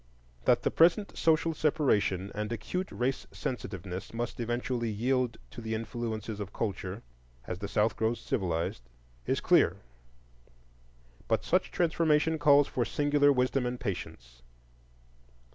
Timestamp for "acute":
2.51-2.91